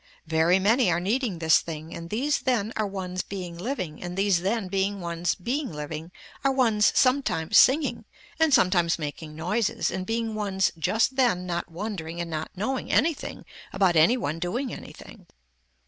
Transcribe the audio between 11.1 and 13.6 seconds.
then not wondering and not knowing anything